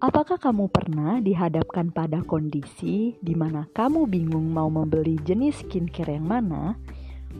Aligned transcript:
Apakah 0.00 0.40
kamu 0.40 0.72
pernah 0.72 1.20
dihadapkan 1.20 1.92
pada 1.92 2.24
kondisi 2.24 3.20
di 3.20 3.36
mana 3.36 3.68
kamu 3.76 4.08
bingung 4.08 4.48
mau 4.48 4.72
membeli 4.72 5.20
jenis 5.28 5.60
skincare 5.60 6.16
yang 6.16 6.24
mana? 6.24 6.72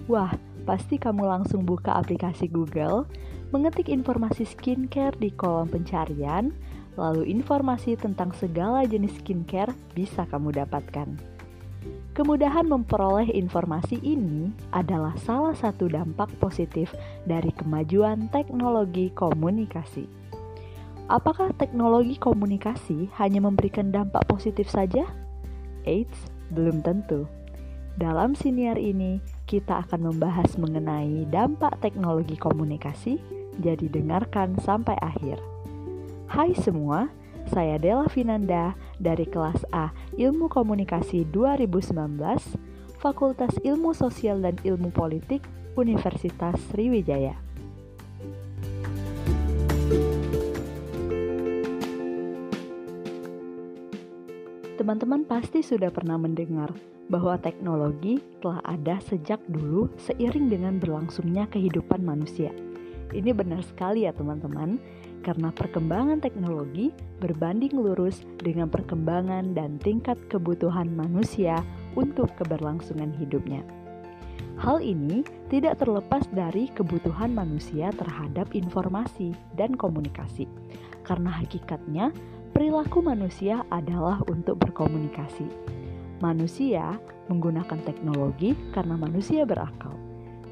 Wah, 0.05 0.37
pasti 0.69 1.01
kamu 1.01 1.25
langsung 1.25 1.65
buka 1.65 1.97
aplikasi 1.97 2.53
Google, 2.53 3.09
mengetik 3.49 3.89
informasi 3.89 4.45
skincare 4.45 5.17
di 5.17 5.33
kolom 5.33 5.73
pencarian, 5.73 6.53
lalu 7.01 7.33
informasi 7.33 7.97
tentang 7.97 8.37
segala 8.37 8.85
jenis 8.85 9.17
skincare 9.25 9.73
bisa 9.97 10.29
kamu 10.29 10.53
dapatkan. 10.61 11.17
Kemudahan 12.13 12.69
memperoleh 12.69 13.33
informasi 13.41 14.05
ini 14.05 14.53
adalah 14.77 15.17
salah 15.17 15.57
satu 15.57 15.89
dampak 15.89 16.29
positif 16.37 16.93
dari 17.25 17.57
kemajuan 17.57 18.29
teknologi 18.29 19.09
komunikasi. 19.17 20.20
Apakah 21.11 21.51
teknologi 21.59 22.15
komunikasi 22.15 23.11
hanya 23.19 23.43
memberikan 23.43 23.91
dampak 23.91 24.31
positif 24.31 24.71
saja? 24.71 25.11
Eits, 25.83 26.31
belum 26.55 26.87
tentu. 26.87 27.27
Dalam 27.99 28.39
siniar 28.39 28.79
ini, 28.79 29.19
kita 29.51 29.83
akan 29.83 30.15
membahas 30.15 30.55
mengenai 30.55 31.27
dampak 31.27 31.83
teknologi 31.83 32.39
komunikasi, 32.39 33.19
jadi 33.59 33.91
dengarkan 33.91 34.55
sampai 34.63 34.95
akhir. 35.03 35.43
Hai 36.31 36.55
semua, 36.55 37.11
saya 37.51 37.75
Della 37.83 38.07
Vinanda 38.07 38.79
dari 39.03 39.27
kelas 39.27 39.67
A 39.75 39.91
Ilmu 40.15 40.47
Komunikasi 40.47 41.27
2019, 41.35 41.91
Fakultas 43.03 43.59
Ilmu 43.67 43.99
Sosial 43.99 44.47
dan 44.47 44.55
Ilmu 44.63 44.95
Politik, 44.95 45.43
Universitas 45.75 46.55
Sriwijaya. 46.71 47.50
Teman-teman 54.81 55.29
pasti 55.29 55.61
sudah 55.61 55.93
pernah 55.93 56.17
mendengar 56.17 56.73
bahwa 57.13 57.37
teknologi 57.37 58.17
telah 58.41 58.65
ada 58.65 58.97
sejak 59.05 59.37
dulu 59.53 59.93
seiring 60.01 60.49
dengan 60.49 60.81
berlangsungnya 60.81 61.45
kehidupan 61.53 62.01
manusia. 62.01 62.49
Ini 63.13 63.37
benar 63.37 63.61
sekali 63.61 64.09
ya 64.09 64.17
teman-teman, 64.17 64.81
karena 65.21 65.53
perkembangan 65.53 66.25
teknologi 66.25 66.97
berbanding 67.21 67.77
lurus 67.77 68.25
dengan 68.41 68.73
perkembangan 68.73 69.53
dan 69.53 69.77
tingkat 69.85 70.17
kebutuhan 70.33 70.89
manusia 70.97 71.61
untuk 71.93 72.33
keberlangsungan 72.41 73.13
hidupnya. 73.21 73.61
Hal 74.57 74.81
ini 74.81 75.29
tidak 75.53 75.85
terlepas 75.85 76.25
dari 76.33 76.73
kebutuhan 76.73 77.37
manusia 77.37 77.93
terhadap 77.93 78.57
informasi 78.57 79.37
dan 79.61 79.77
komunikasi, 79.77 80.49
karena 81.05 81.29
hakikatnya 81.29 82.17
Perilaku 82.61 83.01
manusia 83.01 83.65
adalah 83.73 84.21
untuk 84.29 84.61
berkomunikasi. 84.61 85.49
Manusia 86.21 87.01
menggunakan 87.33 87.81
teknologi 87.89 88.53
karena 88.77 89.01
manusia 89.01 89.49
berakal. 89.49 89.97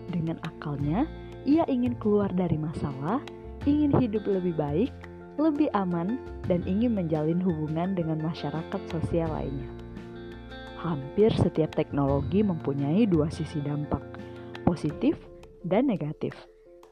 Dengan 0.09 0.41
akalnya, 0.41 1.05
ia 1.45 1.69
ingin 1.69 1.93
keluar 2.01 2.33
dari 2.33 2.57
masalah, 2.57 3.21
ingin 3.69 3.93
hidup 4.01 4.25
lebih 4.25 4.57
baik, 4.57 4.89
lebih 5.37 5.69
aman, 5.77 6.17
dan 6.49 6.65
ingin 6.65 6.97
menjalin 6.97 7.45
hubungan 7.45 7.93
dengan 7.93 8.25
masyarakat 8.25 8.81
sosial 8.89 9.29
lainnya. 9.29 9.69
Hampir 10.81 11.29
setiap 11.37 11.77
teknologi 11.77 12.41
mempunyai 12.41 13.05
dua 13.05 13.29
sisi 13.29 13.61
dampak, 13.61 14.01
positif 14.65 15.21
dan 15.61 15.85
negatif. 15.85 16.33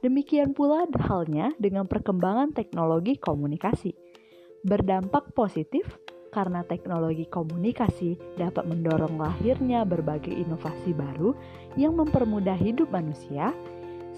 Demikian 0.04 0.52
pula 0.52 0.84
halnya 1.08 1.56
dengan 1.56 1.88
perkembangan 1.88 2.52
teknologi 2.52 3.16
komunikasi 3.16 4.05
berdampak 4.66 5.30
positif 5.30 5.86
karena 6.34 6.66
teknologi 6.66 7.24
komunikasi 7.30 8.18
dapat 8.34 8.66
mendorong 8.66 9.14
lahirnya 9.14 9.86
berbagai 9.86 10.34
inovasi 10.34 10.90
baru 10.90 11.32
yang 11.78 11.94
mempermudah 11.94 12.58
hidup 12.58 12.90
manusia, 12.90 13.54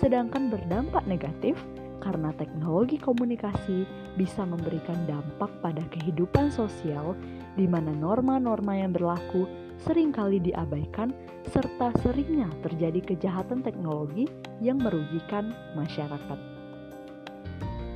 sedangkan 0.00 0.48
berdampak 0.48 1.04
negatif 1.04 1.54
karena 2.00 2.32
teknologi 2.34 2.96
komunikasi 2.96 3.84
bisa 4.16 4.42
memberikan 4.48 4.96
dampak 5.04 5.52
pada 5.60 5.84
kehidupan 5.92 6.48
sosial 6.48 7.12
di 7.54 7.68
mana 7.68 7.92
norma-norma 7.92 8.72
yang 8.72 8.96
berlaku 8.96 9.44
sering 9.76 10.10
kali 10.10 10.40
diabaikan 10.40 11.12
serta 11.52 11.92
seringnya 12.00 12.48
terjadi 12.64 13.04
kejahatan 13.04 13.60
teknologi 13.60 14.26
yang 14.64 14.80
merugikan 14.80 15.52
masyarakat 15.76 16.57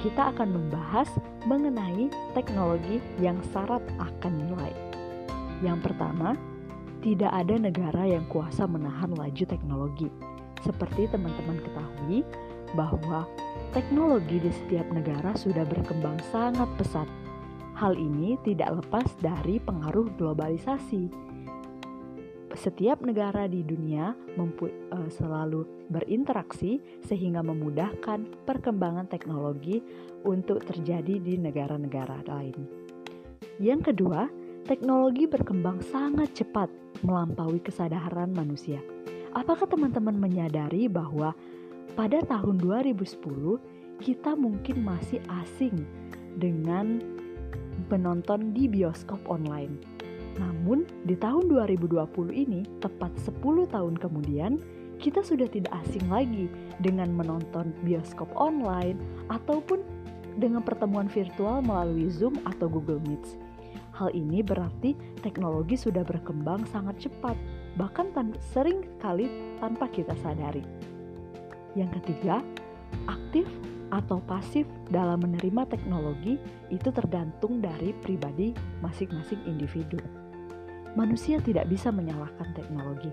kita 0.02 0.34
akan 0.34 0.50
membahas 0.50 1.06
mengenai 1.46 2.10
teknologi 2.34 2.98
yang 3.22 3.38
syarat 3.54 3.80
akan 4.02 4.32
nilai. 4.34 4.74
Yang 5.62 5.90
pertama, 5.90 6.34
tidak 7.02 7.30
ada 7.30 7.54
negara 7.54 8.02
yang 8.06 8.26
kuasa 8.26 8.66
menahan 8.66 9.14
laju 9.14 9.44
teknologi. 9.46 10.10
Seperti 10.62 11.06
teman-teman 11.10 11.62
ketahui 11.62 12.26
bahwa 12.74 13.26
teknologi 13.70 14.42
di 14.42 14.50
setiap 14.50 14.86
negara 14.90 15.34
sudah 15.38 15.62
berkembang 15.66 16.18
sangat 16.34 16.66
pesat. 16.78 17.06
Hal 17.78 17.94
ini 17.98 18.38
tidak 18.42 18.82
lepas 18.82 19.06
dari 19.18 19.58
pengaruh 19.62 20.10
globalisasi 20.18 21.31
setiap 22.56 23.00
negara 23.00 23.48
di 23.48 23.64
dunia 23.64 24.12
uh, 24.12 25.08
selalu 25.08 25.88
berinteraksi 25.88 26.80
sehingga 27.04 27.40
memudahkan 27.40 28.44
perkembangan 28.44 29.08
teknologi 29.08 29.80
untuk 30.24 30.64
terjadi 30.64 31.18
di 31.20 31.34
negara-negara 31.40 32.24
lain. 32.28 32.56
Yang 33.60 33.92
kedua, 33.92 34.28
teknologi 34.64 35.28
berkembang 35.28 35.82
sangat 35.82 36.32
cepat 36.32 36.68
melampaui 37.02 37.60
kesadaran 37.60 38.30
manusia. 38.32 38.80
Apakah 39.32 39.64
teman-teman 39.64 40.16
menyadari 40.16 40.86
bahwa 40.86 41.32
pada 41.96 42.20
tahun 42.24 42.60
2010 42.60 44.00
kita 44.00 44.36
mungkin 44.36 44.82
masih 44.84 45.20
asing 45.44 45.84
dengan 46.36 47.00
menonton 47.88 48.52
di 48.56 48.68
bioskop 48.68 49.20
online? 49.28 49.91
Namun, 50.40 50.88
di 51.04 51.12
tahun 51.18 51.52
2020 51.52 52.32
ini, 52.32 52.64
tepat 52.80 53.12
10 53.20 53.68
tahun 53.68 53.94
kemudian, 54.00 54.56
kita 55.02 55.20
sudah 55.20 55.50
tidak 55.50 55.74
asing 55.84 56.06
lagi 56.06 56.46
dengan 56.78 57.10
menonton 57.10 57.74
bioskop 57.82 58.30
online 58.38 58.96
ataupun 59.28 59.82
dengan 60.38 60.62
pertemuan 60.64 61.10
virtual 61.10 61.60
melalui 61.60 62.08
Zoom 62.08 62.38
atau 62.46 62.70
Google 62.70 63.02
Meet. 63.04 63.36
Hal 63.92 64.14
ini 64.16 64.40
berarti 64.40 64.96
teknologi 65.20 65.76
sudah 65.76 66.00
berkembang 66.00 66.64
sangat 66.72 67.02
cepat, 67.02 67.36
bahkan 67.76 68.08
tan 68.16 68.32
sering 68.54 68.86
kali 69.02 69.28
tanpa 69.60 69.90
kita 69.92 70.16
sadari. 70.24 70.64
Yang 71.76 72.00
ketiga, 72.00 72.40
aktif 73.04 73.44
atau 73.92 74.24
pasif 74.24 74.64
dalam 74.88 75.20
menerima 75.20 75.68
teknologi 75.68 76.40
itu 76.72 76.88
tergantung 76.88 77.60
dari 77.60 77.92
pribadi 78.00 78.56
masing-masing 78.80 79.44
individu 79.44 80.00
manusia 80.98 81.40
tidak 81.40 81.68
bisa 81.68 81.88
menyalahkan 81.88 82.52
teknologi 82.52 83.12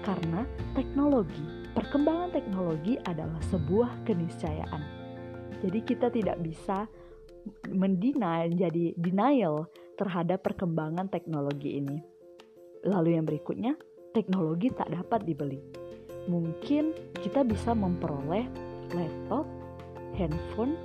karena 0.00 0.48
teknologi, 0.72 1.44
perkembangan 1.76 2.32
teknologi 2.32 2.96
adalah 3.04 3.36
sebuah 3.52 4.08
keniscayaan. 4.08 4.82
Jadi 5.60 5.78
kita 5.84 6.08
tidak 6.08 6.40
bisa 6.40 6.88
mendinai 7.68 8.48
jadi 8.56 8.96
denial 8.96 9.68
terhadap 10.00 10.40
perkembangan 10.40 11.12
teknologi 11.12 11.76
ini. 11.84 12.00
Lalu 12.88 13.20
yang 13.20 13.28
berikutnya, 13.28 13.76
teknologi 14.16 14.72
tak 14.72 14.88
dapat 14.88 15.28
dibeli. 15.28 15.60
Mungkin 16.32 16.96
kita 17.20 17.44
bisa 17.44 17.76
memperoleh 17.76 18.48
laptop, 18.96 19.44
handphone, 20.16 20.80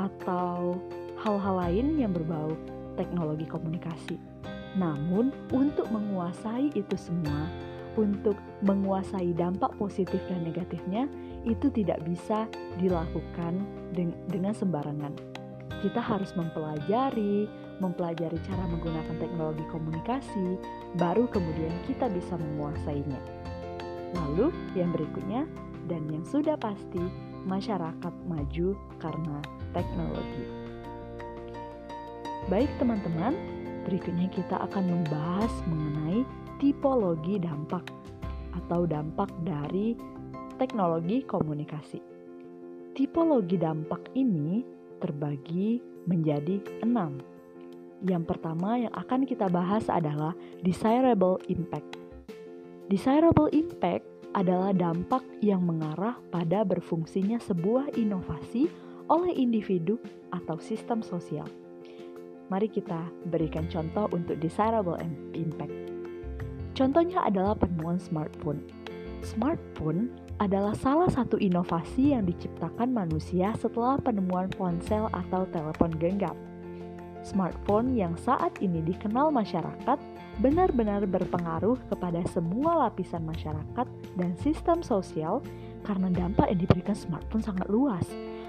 atau 0.00 0.72
hal-hal 1.20 1.54
lain 1.68 2.00
yang 2.00 2.16
berbau 2.16 2.56
teknologi 2.96 3.44
komunikasi 3.44 4.37
namun, 4.76 5.32
untuk 5.54 5.88
menguasai 5.88 6.74
itu 6.76 6.96
semua, 6.98 7.48
untuk 7.96 8.36
menguasai 8.60 9.32
dampak 9.32 9.72
positif 9.80 10.20
dan 10.28 10.44
negatifnya, 10.44 11.08
itu 11.48 11.72
tidak 11.72 12.02
bisa 12.04 12.44
dilakukan 12.76 13.64
dengan 14.28 14.52
sembarangan. 14.52 15.14
Kita 15.78 16.02
harus 16.02 16.34
mempelajari, 16.34 17.46
mempelajari 17.78 18.38
cara 18.44 18.64
menggunakan 18.66 19.16
teknologi 19.22 19.64
komunikasi, 19.70 20.58
baru 20.98 21.30
kemudian 21.30 21.70
kita 21.86 22.10
bisa 22.10 22.34
menguasainya. 22.34 23.20
Lalu, 24.14 24.50
yang 24.74 24.90
berikutnya, 24.90 25.46
dan 25.86 26.04
yang 26.10 26.26
sudah 26.26 26.58
pasti, 26.58 27.00
masyarakat 27.46 28.14
maju 28.26 28.68
karena 28.98 29.38
teknologi. 29.72 30.44
Baik, 32.48 32.68
teman-teman, 32.80 33.36
Berikutnya 33.88 34.28
kita 34.28 34.60
akan 34.68 34.84
membahas 34.84 35.48
mengenai 35.64 36.20
tipologi 36.60 37.40
dampak 37.40 37.88
atau 38.52 38.84
dampak 38.84 39.32
dari 39.48 39.96
teknologi 40.60 41.24
komunikasi. 41.24 41.96
Tipologi 42.92 43.56
dampak 43.56 44.12
ini 44.12 44.60
terbagi 45.00 45.80
menjadi 46.04 46.60
enam. 46.84 47.16
Yang 48.04 48.28
pertama 48.28 48.76
yang 48.76 48.92
akan 48.92 49.24
kita 49.24 49.48
bahas 49.48 49.88
adalah 49.88 50.36
desirable 50.60 51.40
impact. 51.48 51.96
Desirable 52.92 53.48
impact 53.56 54.04
adalah 54.36 54.76
dampak 54.76 55.24
yang 55.40 55.64
mengarah 55.64 56.20
pada 56.28 56.60
berfungsinya 56.60 57.40
sebuah 57.40 57.96
inovasi 57.96 58.68
oleh 59.08 59.32
individu 59.32 59.96
atau 60.28 60.60
sistem 60.60 61.00
sosial. 61.00 61.48
Mari 62.48 62.72
kita 62.72 63.04
berikan 63.28 63.68
contoh 63.68 64.08
untuk 64.12 64.40
desirable 64.40 64.96
impact. 65.36 65.72
Contohnya 66.72 67.20
adalah 67.28 67.52
penemuan 67.52 68.00
smartphone. 68.00 68.64
Smartphone 69.20 70.14
adalah 70.38 70.72
salah 70.78 71.10
satu 71.10 71.36
inovasi 71.36 72.16
yang 72.16 72.24
diciptakan 72.24 72.94
manusia 72.94 73.52
setelah 73.58 73.98
penemuan 73.98 74.48
ponsel 74.54 75.10
atau 75.12 75.44
telepon 75.50 75.92
genggam. 75.98 76.36
Smartphone 77.26 77.98
yang 77.98 78.14
saat 78.16 78.54
ini 78.62 78.80
dikenal 78.80 79.34
masyarakat 79.34 79.98
benar-benar 80.38 81.02
berpengaruh 81.04 81.76
kepada 81.90 82.22
semua 82.30 82.88
lapisan 82.88 83.26
masyarakat 83.26 83.86
dan 84.14 84.30
sistem 84.38 84.80
sosial 84.86 85.42
karena 85.82 86.08
dampak 86.14 86.46
yang 86.48 86.62
diberikan 86.62 86.94
smartphone 86.94 87.42
sangat 87.42 87.66
luas, 87.66 88.06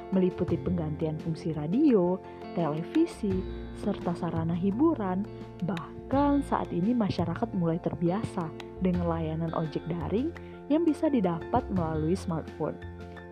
meliputi 0.09 0.57
penggantian 0.57 1.17
fungsi 1.21 1.53
radio, 1.53 2.17
televisi, 2.53 3.33
serta 3.79 4.13
sarana 4.17 4.57
hiburan. 4.57 5.23
Bahkan 5.63 6.45
saat 6.45 6.69
ini 6.73 6.93
masyarakat 6.93 7.49
mulai 7.55 7.77
terbiasa 7.81 8.49
dengan 8.81 9.07
layanan 9.09 9.53
ojek 9.53 9.83
daring 9.87 10.33
yang 10.69 10.85
bisa 10.85 11.09
didapat 11.09 11.65
melalui 11.73 12.13
smartphone. 12.13 12.77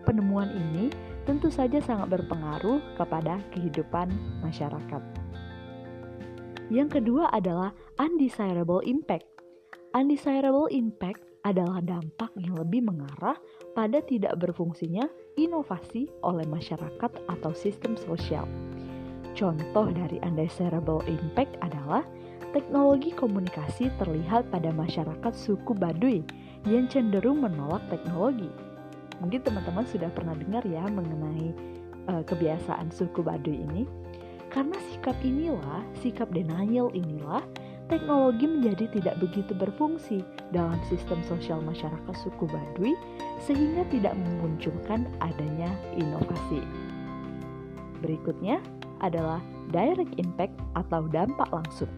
Penemuan 0.06 0.50
ini 0.54 0.90
tentu 1.28 1.52
saja 1.52 1.78
sangat 1.84 2.08
berpengaruh 2.08 2.80
kepada 2.96 3.36
kehidupan 3.52 4.08
masyarakat. 4.40 5.02
Yang 6.68 7.00
kedua 7.00 7.32
adalah 7.32 7.72
undesirable 7.96 8.84
impact. 8.84 9.37
Undesirable 9.96 10.68
impact 10.68 11.24
adalah 11.48 11.80
dampak 11.80 12.28
yang 12.36 12.60
lebih 12.60 12.84
mengarah 12.84 13.40
pada 13.72 14.04
tidak 14.04 14.36
berfungsinya 14.36 15.08
inovasi 15.40 16.12
oleh 16.20 16.44
masyarakat 16.44 17.08
atau 17.24 17.52
sistem 17.56 17.96
sosial. 17.96 18.44
Contoh 19.32 19.88
dari 19.88 20.20
undesirable 20.20 21.00
impact 21.08 21.56
adalah 21.64 22.04
teknologi 22.52 23.16
komunikasi 23.16 23.88
terlihat 23.96 24.52
pada 24.52 24.68
masyarakat 24.76 25.32
suku 25.32 25.72
Baduy 25.72 26.20
yang 26.68 26.84
cenderung 26.92 27.40
menolak 27.40 27.80
teknologi. 27.88 28.52
Mungkin 29.24 29.40
teman-teman 29.40 29.88
sudah 29.88 30.12
pernah 30.12 30.36
dengar 30.36 30.68
ya 30.68 30.84
mengenai 30.84 31.48
uh, 32.12 32.22
kebiasaan 32.28 32.92
suku 32.92 33.24
Baduy 33.24 33.64
ini. 33.64 33.88
Karena 34.52 34.76
sikap 34.92 35.16
inilah, 35.24 35.80
sikap 36.00 36.28
denial 36.32 36.92
inilah, 36.92 37.44
teknologi 37.88 38.44
menjadi 38.44 38.86
tidak 38.92 39.16
begitu 39.20 39.52
berfungsi 39.56 40.20
dalam 40.52 40.78
sistem 40.86 41.24
sosial 41.24 41.60
masyarakat 41.64 42.14
suku 42.20 42.44
Baduy 42.48 42.92
sehingga 43.42 43.84
tidak 43.88 44.14
memunculkan 44.14 45.08
adanya 45.24 45.72
inovasi. 45.96 46.62
Berikutnya 48.04 48.62
adalah 49.00 49.42
direct 49.74 50.14
impact 50.20 50.54
atau 50.78 51.08
dampak 51.10 51.48
langsung. 51.50 51.90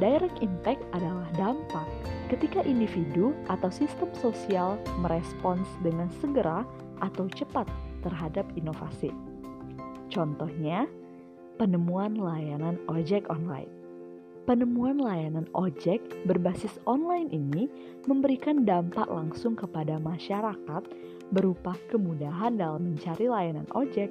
Direct 0.00 0.40
impact 0.40 0.82
adalah 0.96 1.28
dampak 1.36 1.86
ketika 2.32 2.64
individu 2.64 3.36
atau 3.52 3.68
sistem 3.68 4.08
sosial 4.16 4.80
merespons 5.04 5.68
dengan 5.84 6.08
segera 6.18 6.64
atau 7.04 7.28
cepat 7.28 7.68
terhadap 8.00 8.48
inovasi. 8.56 9.12
Contohnya, 10.08 10.88
penemuan 11.60 12.16
layanan 12.16 12.80
ojek 12.88 13.28
online. 13.28 13.81
Penemuan 14.42 14.98
layanan 14.98 15.46
ojek 15.54 16.02
berbasis 16.26 16.74
online 16.82 17.30
ini 17.30 17.70
memberikan 18.10 18.66
dampak 18.66 19.06
langsung 19.06 19.54
kepada 19.54 20.02
masyarakat 20.02 20.82
berupa 21.30 21.78
kemudahan 21.86 22.58
dalam 22.58 22.90
mencari 22.90 23.30
layanan 23.30 23.70
ojek. 23.70 24.10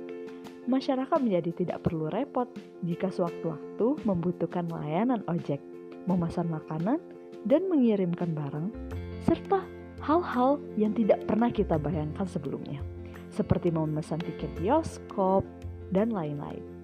Masyarakat 0.71 1.19
menjadi 1.19 1.51
tidak 1.51 1.83
perlu 1.83 2.07
repot 2.07 2.47
jika 2.87 3.11
sewaktu-waktu 3.11 4.07
membutuhkan 4.07 4.71
layanan 4.71 5.19
ojek, 5.27 5.59
memesan 6.07 6.47
makanan, 6.47 7.03
dan 7.43 7.67
mengirimkan 7.67 8.31
barang, 8.31 8.71
serta 9.27 9.59
hal-hal 9.99 10.63
yang 10.79 10.95
tidak 10.95 11.27
pernah 11.27 11.51
kita 11.51 11.75
bayangkan 11.75 12.23
sebelumnya, 12.23 12.79
seperti 13.35 13.67
memesan 13.67 14.23
tiket 14.23 14.47
bioskop 14.55 15.43
dan 15.91 16.07
lain-lain 16.07 16.80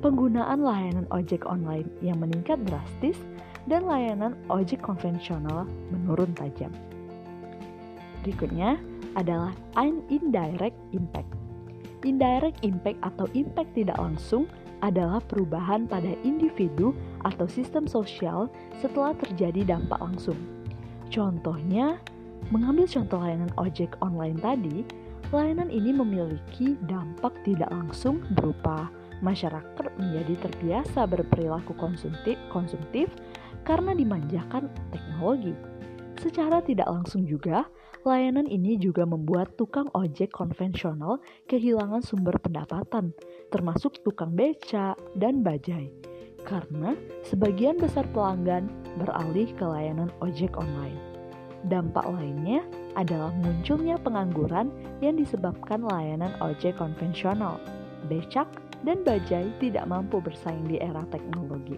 penggunaan 0.00 0.62
layanan 0.62 1.06
ojek 1.10 1.42
online 1.48 1.88
yang 2.04 2.22
meningkat 2.22 2.58
drastis 2.66 3.18
dan 3.66 3.84
layanan 3.84 4.38
ojek 4.48 4.80
konvensional 4.80 5.68
menurun 5.90 6.32
tajam. 6.38 6.72
Berikutnya 8.22 8.78
adalah 9.14 9.54
indirect 10.08 10.78
impact. 10.94 11.30
Indirect 12.06 12.62
impact 12.62 12.98
atau 13.02 13.26
impact 13.34 13.74
tidak 13.74 13.98
langsung 13.98 14.46
adalah 14.78 15.18
perubahan 15.26 15.90
pada 15.90 16.14
individu 16.22 16.94
atau 17.26 17.50
sistem 17.50 17.90
sosial 17.90 18.46
setelah 18.78 19.10
terjadi 19.18 19.74
dampak 19.74 19.98
langsung. 19.98 20.38
Contohnya, 21.10 21.98
mengambil 22.54 22.86
contoh 22.86 23.18
layanan 23.18 23.50
ojek 23.58 23.98
online 23.98 24.38
tadi, 24.38 24.86
layanan 25.34 25.66
ini 25.68 25.90
memiliki 25.90 26.78
dampak 26.86 27.34
tidak 27.42 27.68
langsung 27.74 28.22
berupa 28.38 28.86
masyarakat 29.20 29.86
menjadi 29.98 30.34
terbiasa 30.48 31.06
berperilaku 31.10 31.74
konsumtif, 31.74 32.38
konsumtif 32.50 33.10
karena 33.66 33.92
dimanjakan 33.92 34.70
teknologi. 34.94 35.52
Secara 36.18 36.58
tidak 36.66 36.90
langsung 36.90 37.22
juga, 37.30 37.70
layanan 38.02 38.50
ini 38.50 38.74
juga 38.74 39.06
membuat 39.06 39.54
tukang 39.54 39.86
ojek 39.94 40.34
konvensional 40.34 41.22
kehilangan 41.46 42.02
sumber 42.02 42.34
pendapatan, 42.42 43.14
termasuk 43.54 44.02
tukang 44.02 44.34
beca 44.34 44.98
dan 45.14 45.46
bajai. 45.46 45.94
Karena 46.42 46.98
sebagian 47.22 47.78
besar 47.78 48.08
pelanggan 48.10 48.66
beralih 48.98 49.46
ke 49.54 49.62
layanan 49.62 50.10
ojek 50.18 50.58
online. 50.58 50.98
Dampak 51.66 52.06
lainnya 52.10 52.62
adalah 52.94 53.34
munculnya 53.38 53.98
pengangguran 53.98 54.70
yang 55.02 55.18
disebabkan 55.18 55.86
layanan 55.86 56.34
ojek 56.42 56.78
konvensional, 56.78 57.58
becak, 58.06 58.46
dan 58.86 59.02
bajai 59.02 59.50
tidak 59.58 59.84
mampu 59.90 60.22
bersaing 60.22 60.70
di 60.70 60.78
era 60.78 61.02
teknologi. 61.10 61.74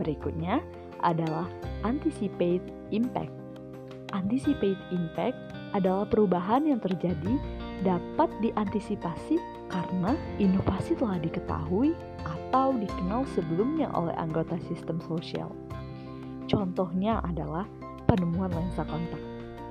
Berikutnya 0.00 0.58
adalah 1.06 1.46
anticipate 1.86 2.64
impact. 2.90 3.30
Anticipate 4.10 4.80
impact 4.90 5.38
adalah 5.70 6.02
perubahan 6.02 6.66
yang 6.66 6.82
terjadi 6.82 7.38
dapat 7.86 8.28
diantisipasi 8.42 9.38
karena 9.70 10.18
inovasi 10.42 10.98
telah 10.98 11.16
diketahui 11.22 11.94
atau 12.26 12.74
dikenal 12.74 13.22
sebelumnya 13.32 13.86
oleh 13.94 14.12
anggota 14.18 14.58
sistem 14.66 14.98
sosial. 15.06 15.54
Contohnya 16.50 17.22
adalah 17.22 17.64
penemuan 18.10 18.50
lensa 18.50 18.82
kontak. 18.82 19.22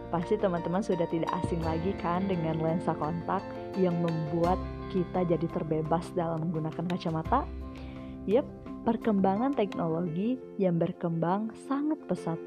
Pasti 0.10 0.40
teman-teman 0.40 0.82
sudah 0.82 1.06
tidak 1.12 1.30
asing 1.44 1.60
lagi 1.62 1.92
kan 2.00 2.26
dengan 2.26 2.58
lensa 2.58 2.96
kontak 2.96 3.44
yang 3.78 3.94
membuat 4.00 4.58
kita 4.90 5.24
jadi 5.24 5.48
terbebas 5.48 6.10
dalam 6.18 6.50
menggunakan 6.50 6.86
kacamata? 6.90 7.46
Yep, 8.26 8.46
perkembangan 8.84 9.54
teknologi 9.54 10.42
yang 10.58 10.82
berkembang 10.82 11.54
sangat 11.70 12.02
pesat 12.10 12.38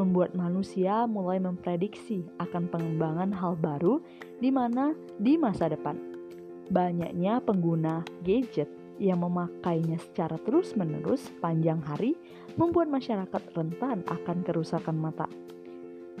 membuat 0.00 0.32
manusia 0.32 1.04
mulai 1.04 1.36
memprediksi 1.36 2.24
akan 2.40 2.72
pengembangan 2.72 3.30
hal 3.36 3.52
baru 3.60 4.00
di 4.40 4.48
mana 4.48 4.96
di 5.20 5.36
masa 5.36 5.68
depan. 5.68 5.96
Banyaknya 6.70 7.42
pengguna 7.44 8.06
gadget 8.22 8.70
yang 9.00 9.24
memakainya 9.24 9.96
secara 9.98 10.36
terus-menerus 10.40 11.32
panjang 11.40 11.80
hari 11.84 12.14
membuat 12.54 12.92
masyarakat 12.92 13.42
rentan 13.56 14.04
akan 14.06 14.38
kerusakan 14.44 14.96
mata. 15.00 15.26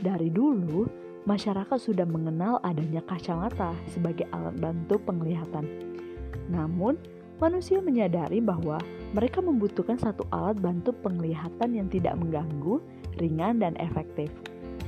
Dari 0.00 0.32
dulu, 0.32 0.88
masyarakat 1.28 1.78
sudah 1.80 2.08
mengenal 2.08 2.60
adanya 2.64 3.04
kacamata 3.04 3.76
sebagai 3.90 4.28
alat 4.32 4.56
bantu 4.60 4.96
penglihatan. 5.02 5.66
Namun, 6.48 6.96
manusia 7.40 7.80
menyadari 7.80 8.40
bahwa 8.40 8.80
mereka 9.12 9.40
membutuhkan 9.44 9.96
satu 9.96 10.24
alat 10.32 10.60
bantu 10.60 10.96
penglihatan 11.00 11.76
yang 11.76 11.88
tidak 11.88 12.16
mengganggu, 12.16 12.80
ringan, 13.20 13.60
dan 13.60 13.74
efektif. 13.80 14.30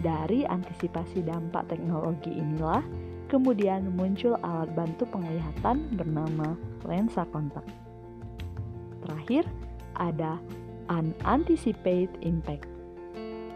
Dari 0.01 0.43
antisipasi 0.49 1.23
dampak 1.23 1.71
teknologi 1.71 2.33
inilah, 2.33 2.83
kemudian 3.29 3.93
muncul 3.95 4.37
alat 4.43 4.73
bantu 4.73 5.07
penglihatan 5.09 5.89
bernama 5.95 6.59
lensa 6.89 7.29
kontak. 7.31 7.65
Terakhir, 9.07 9.47
ada 9.99 10.39
unanticipated 10.91 12.11
impact 12.25 12.73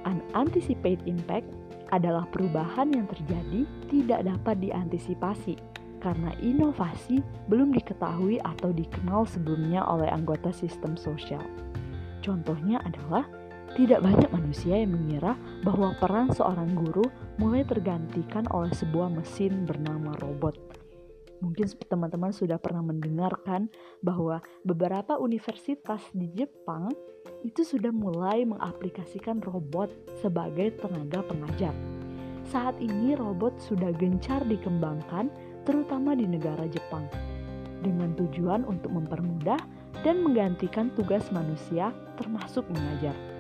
Unanticipated 0.07 1.03
impact 1.11 1.51
adalah 1.95 2.27
perubahan 2.31 2.91
yang 2.91 3.07
terjadi 3.07 3.63
tidak 3.87 4.21
dapat 4.27 4.59
diantisipasi 4.63 5.55
karena 6.03 6.31
inovasi 6.39 7.19
belum 7.51 7.75
diketahui 7.75 8.39
atau 8.43 8.71
dikenal 8.71 9.27
sebelumnya 9.27 9.83
oleh 9.87 10.07
anggota 10.07 10.55
sistem 10.55 10.95
sosial. 10.95 11.43
Contohnya 12.23 12.83
adalah 12.83 13.27
tidak 13.75 14.01
banyak 14.01 14.31
manusia 14.33 14.81
yang 14.81 14.97
mengira 14.97 15.37
bahwa 15.61 15.93
peran 16.01 16.33
seorang 16.33 16.73
guru 16.73 17.05
mulai 17.37 17.67
tergantikan 17.67 18.49
oleh 18.49 18.73
sebuah 18.73 19.13
mesin 19.13 19.69
bernama 19.69 20.17
robot. 20.23 20.57
Mungkin 21.45 21.69
teman-teman 21.85 22.33
sudah 22.33 22.57
pernah 22.57 22.81
mendengarkan 22.81 23.69
bahwa 24.01 24.41
beberapa 24.65 25.21
universitas 25.21 26.01
di 26.17 26.33
Jepang 26.33 26.89
itu 27.45 27.63
sudah 27.67 27.93
mulai 27.93 28.47
mengaplikasikan 28.49 29.45
robot 29.45 29.93
sebagai 30.25 30.79
tenaga 30.81 31.21
pengajar. 31.27 31.75
Saat 32.47 32.79
ini 32.79 33.19
robot 33.19 33.59
sudah 33.59 33.91
gencar 33.99 34.47
dikembangkan 34.47 35.29
terutama 35.67 36.15
di 36.15 36.31
negara 36.31 36.65
Jepang, 36.71 37.11
dengan 37.83 38.15
tujuan 38.15 38.63
untuk 38.65 38.95
mempermudah 38.95 39.59
dan 40.07 40.23
menggantikan 40.23 40.95
tugas 40.95 41.27
manusia 41.35 41.91
termasuk 42.15 42.63
mengajar. 42.71 43.36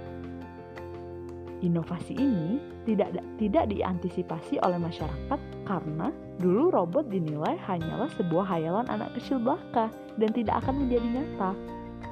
Inovasi 1.64 2.12
ini 2.12 2.60
tidak 2.84 3.16
tidak 3.40 3.64
diantisipasi 3.72 4.60
oleh 4.60 4.76
masyarakat 4.76 5.40
karena 5.64 6.12
dulu 6.36 6.68
robot 6.68 7.08
dinilai 7.08 7.56
hanyalah 7.64 8.12
sebuah 8.12 8.44
hayalan 8.44 8.84
anak 8.92 9.16
kecil 9.16 9.40
belaka 9.40 9.88
dan 10.20 10.30
tidak 10.36 10.60
akan 10.60 10.84
menjadi 10.84 11.08
nyata. 11.16 11.56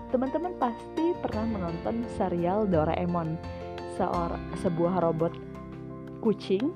Teman-teman 0.08 0.56
pasti 0.56 1.12
pernah 1.20 1.44
menonton 1.44 2.08
serial 2.16 2.64
Doraemon, 2.70 3.36
seorang 4.00 4.40
sebuah 4.64 5.04
robot 5.04 5.34
kucing 6.24 6.72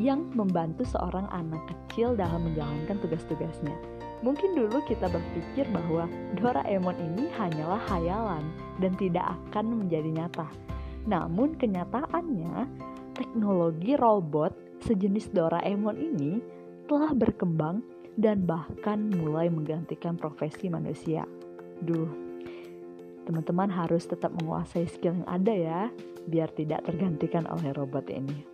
yang 0.00 0.32
membantu 0.32 0.88
seorang 0.88 1.28
anak 1.28 1.60
kecil 1.68 2.16
dalam 2.16 2.48
menjalankan 2.48 2.96
tugas-tugasnya. 3.04 3.76
Mungkin 4.22 4.54
dulu 4.54 4.80
kita 4.86 5.10
berpikir 5.10 5.68
bahwa 5.74 6.08
Doraemon 6.38 6.96
ini 6.96 7.28
hanyalah 7.36 7.82
hayalan 7.90 8.46
dan 8.80 8.94
tidak 8.96 9.26
akan 9.28 9.84
menjadi 9.84 10.08
nyata. 10.08 10.48
Namun 11.02 11.58
kenyataannya, 11.58 12.66
teknologi 13.12 13.98
robot 13.98 14.54
sejenis 14.82 15.30
Doraemon 15.34 15.98
ini 15.98 16.38
telah 16.86 17.14
berkembang 17.14 17.82
dan 18.18 18.44
bahkan 18.44 19.08
mulai 19.10 19.48
menggantikan 19.48 20.18
profesi 20.18 20.68
manusia. 20.68 21.24
Duh, 21.82 22.10
teman-teman 23.24 23.70
harus 23.72 24.04
tetap 24.06 24.30
menguasai 24.42 24.86
skill 24.86 25.22
yang 25.22 25.28
ada 25.30 25.54
ya, 25.54 25.80
biar 26.28 26.50
tidak 26.54 26.86
tergantikan 26.86 27.48
oleh 27.50 27.74
robot 27.74 28.06
ini. 28.12 28.46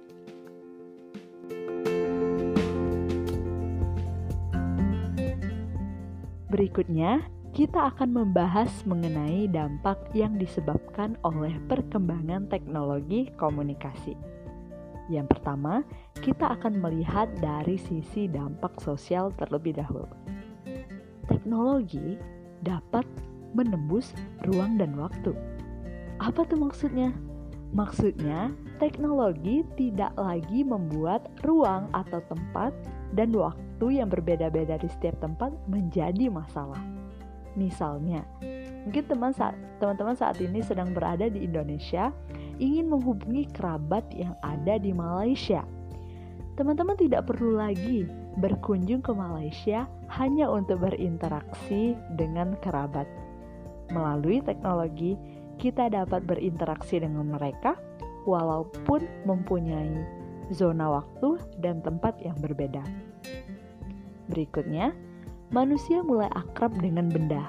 Berikutnya, 6.48 7.28
kita 7.58 7.90
akan 7.90 8.14
membahas 8.14 8.70
mengenai 8.86 9.50
dampak 9.50 9.98
yang 10.14 10.38
disebabkan 10.38 11.18
oleh 11.26 11.58
perkembangan 11.66 12.46
teknologi 12.46 13.34
komunikasi. 13.34 14.14
Yang 15.10 15.34
pertama, 15.34 15.82
kita 16.22 16.54
akan 16.54 16.78
melihat 16.78 17.26
dari 17.42 17.74
sisi 17.74 18.30
dampak 18.30 18.78
sosial 18.78 19.34
terlebih 19.34 19.74
dahulu. 19.74 20.06
Teknologi 21.26 22.14
dapat 22.62 23.02
menembus 23.58 24.14
ruang 24.46 24.78
dan 24.78 24.94
waktu. 24.94 25.34
Apa 26.22 26.46
tuh 26.46 26.62
maksudnya? 26.62 27.10
Maksudnya, 27.74 28.54
teknologi 28.78 29.66
tidak 29.74 30.14
lagi 30.14 30.62
membuat 30.62 31.26
ruang 31.42 31.90
atau 31.90 32.22
tempat 32.30 32.70
dan 33.18 33.34
waktu 33.34 33.98
yang 33.98 34.06
berbeda-beda 34.06 34.78
di 34.78 34.86
setiap 34.86 35.18
tempat 35.18 35.50
menjadi 35.66 36.30
masalah. 36.30 36.97
Misalnya, 37.58 38.22
mungkin 38.86 39.04
teman 39.10 39.34
saat 39.34 39.58
teman-teman 39.82 40.14
saat 40.14 40.38
ini 40.38 40.62
sedang 40.62 40.94
berada 40.94 41.26
di 41.26 41.42
Indonesia, 41.42 42.14
ingin 42.62 42.86
menghubungi 42.86 43.50
kerabat 43.50 44.06
yang 44.14 44.38
ada 44.46 44.78
di 44.78 44.94
Malaysia. 44.94 45.66
Teman-teman 46.54 46.94
tidak 46.94 47.26
perlu 47.26 47.58
lagi 47.58 48.06
berkunjung 48.38 49.02
ke 49.02 49.10
Malaysia 49.10 49.90
hanya 50.14 50.46
untuk 50.46 50.86
berinteraksi 50.86 51.98
dengan 52.14 52.54
kerabat. 52.62 53.10
Melalui 53.90 54.38
teknologi, 54.42 55.18
kita 55.58 55.90
dapat 55.90 56.22
berinteraksi 56.22 57.02
dengan 57.02 57.34
mereka 57.34 57.74
walaupun 58.26 59.02
mempunyai 59.26 59.90
zona 60.54 61.02
waktu 61.02 61.42
dan 61.58 61.82
tempat 61.82 62.14
yang 62.22 62.38
berbeda. 62.38 62.82
Berikutnya, 64.28 64.92
manusia 65.48 66.04
mulai 66.04 66.28
akrab 66.36 66.76
dengan 66.80 67.08
benda. 67.08 67.48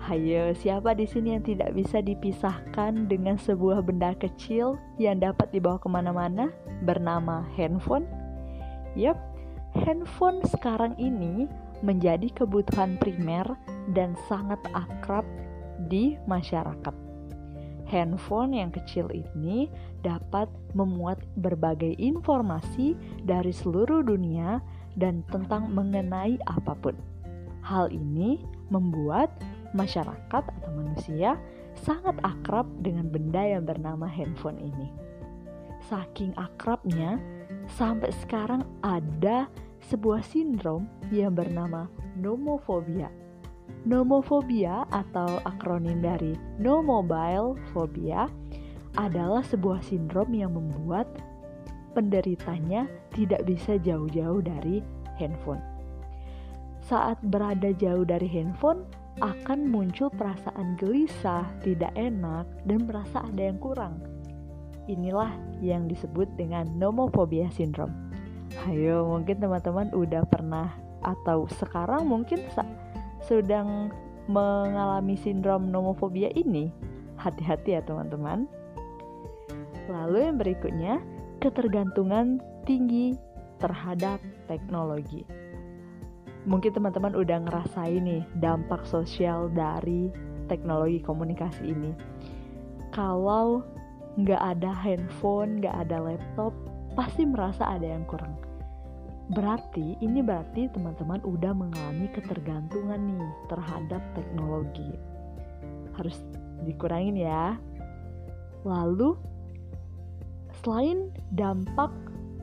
Hayo, 0.00 0.56
siapa 0.56 0.96
di 0.96 1.04
sini 1.04 1.36
yang 1.36 1.44
tidak 1.44 1.76
bisa 1.76 2.00
dipisahkan 2.00 3.04
dengan 3.04 3.36
sebuah 3.36 3.84
benda 3.84 4.16
kecil 4.16 4.80
yang 4.96 5.20
dapat 5.20 5.52
dibawa 5.52 5.76
ke 5.76 5.92
mana-mana 5.92 6.48
bernama 6.88 7.44
handphone? 7.52 8.08
Yap, 8.96 9.20
handphone 9.76 10.40
sekarang 10.48 10.96
ini 10.96 11.44
menjadi 11.84 12.32
kebutuhan 12.32 12.96
primer 12.96 13.44
dan 13.92 14.16
sangat 14.24 14.60
akrab 14.72 15.28
di 15.92 16.16
masyarakat. 16.24 16.96
Handphone 17.84 18.56
yang 18.56 18.72
kecil 18.72 19.10
ini 19.12 19.68
dapat 20.00 20.48
memuat 20.72 21.20
berbagai 21.36 21.92
informasi 22.00 22.96
dari 23.26 23.52
seluruh 23.52 24.00
dunia 24.06 24.64
dan 24.96 25.22
tentang 25.30 25.70
mengenai 25.70 26.40
apa 26.46 26.74
pun. 26.78 26.96
Hal 27.60 27.92
ini 27.92 28.42
membuat 28.72 29.30
masyarakat 29.76 30.42
atau 30.42 30.70
manusia 30.74 31.38
sangat 31.78 32.18
akrab 32.26 32.66
dengan 32.82 33.06
benda 33.10 33.44
yang 33.44 33.62
bernama 33.68 34.08
handphone 34.08 34.58
ini. 34.58 34.88
Saking 35.86 36.34
akrabnya, 36.34 37.20
sampai 37.78 38.10
sekarang 38.24 38.66
ada 38.82 39.46
sebuah 39.90 40.20
sindrom 40.26 40.86
yang 41.08 41.32
bernama 41.32 41.88
nomofobia 42.18 43.08
Nomofobia 43.80 44.84
atau 44.92 45.40
akronim 45.48 46.04
dari 46.04 46.36
No 46.60 46.84
Mobile 46.84 47.56
Phobia 47.72 48.28
adalah 48.98 49.40
sebuah 49.40 49.80
sindrom 49.80 50.36
yang 50.36 50.52
membuat 50.52 51.08
penderitanya 51.92 52.86
tidak 53.12 53.46
bisa 53.46 53.76
jauh-jauh 53.82 54.40
dari 54.40 54.80
handphone. 55.18 55.60
Saat 56.80 57.20
berada 57.22 57.70
jauh 57.76 58.02
dari 58.02 58.26
handphone, 58.26 58.88
akan 59.20 59.68
muncul 59.68 60.08
perasaan 60.08 60.80
gelisah, 60.80 61.44
tidak 61.60 61.92
enak, 61.98 62.48
dan 62.64 62.88
merasa 62.88 63.20
ada 63.20 63.52
yang 63.52 63.60
kurang. 63.60 64.00
Inilah 64.88 65.30
yang 65.60 65.86
disebut 65.90 66.26
dengan 66.40 66.66
nomofobia 66.80 67.52
syndrome. 67.52 67.92
Ayo, 68.66 69.06
mungkin 69.06 69.38
teman-teman 69.38 69.92
udah 69.92 70.24
pernah 70.26 70.72
atau 71.04 71.46
sekarang 71.60 72.08
mungkin 72.08 72.42
sedang 73.22 73.92
mengalami 74.26 75.14
sindrom 75.20 75.68
nomofobia 75.68 76.32
ini, 76.34 76.72
hati-hati 77.20 77.76
ya 77.76 77.82
teman-teman. 77.84 78.48
Lalu 79.90 80.18
yang 80.32 80.36
berikutnya, 80.38 80.94
ketergantungan 81.40 82.38
tinggi 82.68 83.16
terhadap 83.58 84.20
teknologi. 84.46 85.24
Mungkin 86.44 86.72
teman-teman 86.72 87.12
udah 87.16 87.44
ngerasain 87.48 88.00
nih 88.00 88.24
dampak 88.40 88.84
sosial 88.88 89.52
dari 89.52 90.08
teknologi 90.48 91.00
komunikasi 91.04 91.72
ini. 91.72 91.92
Kalau 92.92 93.64
nggak 94.16 94.40
ada 94.40 94.72
handphone, 94.72 95.60
nggak 95.60 95.88
ada 95.88 95.96
laptop, 96.00 96.52
pasti 96.96 97.28
merasa 97.28 97.64
ada 97.68 97.84
yang 97.84 98.04
kurang 98.08 98.50
Berarti 99.30 99.94
ini 100.02 100.26
berarti 100.26 100.66
teman-teman 100.74 101.22
udah 101.22 101.54
mengalami 101.54 102.10
ketergantungan 102.10 102.98
nih 102.98 103.30
terhadap 103.46 104.02
teknologi. 104.18 104.90
Harus 105.94 106.18
dikurangin 106.66 107.14
ya. 107.14 107.54
Lalu 108.66 109.14
selain 110.60 111.08
dampak 111.32 111.92